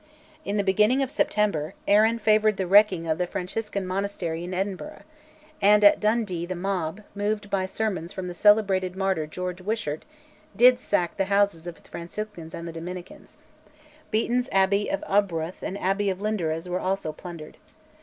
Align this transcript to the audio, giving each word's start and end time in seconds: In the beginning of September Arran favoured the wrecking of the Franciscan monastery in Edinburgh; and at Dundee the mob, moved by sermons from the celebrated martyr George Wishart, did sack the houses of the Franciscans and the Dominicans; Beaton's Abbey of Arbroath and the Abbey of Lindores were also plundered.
In 0.43 0.57
the 0.57 0.63
beginning 0.63 1.03
of 1.03 1.11
September 1.11 1.75
Arran 1.87 2.17
favoured 2.17 2.57
the 2.57 2.65
wrecking 2.65 3.05
of 3.05 3.19
the 3.19 3.27
Franciscan 3.27 3.85
monastery 3.85 4.43
in 4.43 4.51
Edinburgh; 4.51 5.03
and 5.61 5.83
at 5.83 5.99
Dundee 5.99 6.47
the 6.47 6.55
mob, 6.55 7.01
moved 7.13 7.51
by 7.51 7.67
sermons 7.67 8.11
from 8.11 8.27
the 8.27 8.33
celebrated 8.33 8.95
martyr 8.95 9.27
George 9.27 9.61
Wishart, 9.61 10.03
did 10.55 10.79
sack 10.79 11.17
the 11.17 11.25
houses 11.25 11.67
of 11.67 11.75
the 11.83 11.87
Franciscans 11.87 12.55
and 12.55 12.67
the 12.67 12.73
Dominicans; 12.73 13.37
Beaton's 14.09 14.49
Abbey 14.51 14.89
of 14.89 15.03
Arbroath 15.05 15.61
and 15.61 15.75
the 15.75 15.83
Abbey 15.83 16.09
of 16.09 16.17
Lindores 16.19 16.67
were 16.67 16.79
also 16.79 17.11
plundered. 17.13 17.57